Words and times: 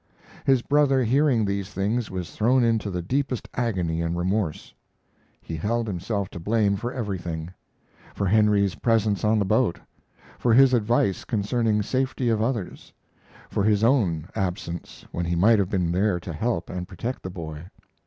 His 0.47 0.63
brother, 0.63 1.03
hearing 1.03 1.45
these 1.45 1.69
things, 1.69 2.09
was 2.09 2.31
thrown 2.35 2.63
into 2.63 2.89
the 2.89 3.03
deepest 3.03 3.47
agony 3.53 4.01
and 4.01 4.17
remorse. 4.17 4.73
He 5.43 5.55
held 5.55 5.85
himself 5.85 6.27
to 6.31 6.39
blame 6.39 6.75
for 6.75 6.91
everything; 6.91 7.53
for 8.15 8.25
Henry's 8.25 8.73
presence 8.73 9.23
on 9.23 9.37
the 9.37 9.45
boat; 9.45 9.79
for 10.39 10.55
his 10.55 10.73
advice 10.73 11.23
concerning 11.23 11.83
safety 11.83 12.29
of 12.29 12.41
others; 12.41 12.91
for 13.47 13.63
his 13.63 13.83
own 13.83 14.27
absence 14.33 15.05
when 15.11 15.25
he 15.27 15.35
might 15.35 15.59
have 15.59 15.69
been 15.69 15.91
there 15.91 16.19
to 16.21 16.33
help 16.33 16.71
and 16.71 16.87
protect 16.87 17.21
the 17.21 17.29
boy. 17.29 17.65